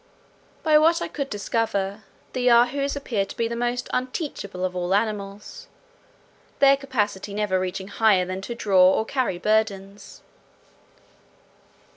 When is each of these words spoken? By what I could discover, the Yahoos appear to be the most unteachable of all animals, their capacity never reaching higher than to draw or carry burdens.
By 0.63 0.79
what 0.79 0.99
I 0.99 1.07
could 1.07 1.29
discover, 1.29 2.01
the 2.33 2.41
Yahoos 2.41 2.95
appear 2.95 3.23
to 3.23 3.37
be 3.37 3.47
the 3.47 3.55
most 3.55 3.87
unteachable 3.93 4.65
of 4.65 4.75
all 4.75 4.95
animals, 4.95 5.67
their 6.57 6.75
capacity 6.75 7.35
never 7.35 7.59
reaching 7.59 7.87
higher 7.89 8.25
than 8.25 8.41
to 8.41 8.55
draw 8.55 8.93
or 8.93 9.05
carry 9.05 9.37
burdens. 9.37 10.23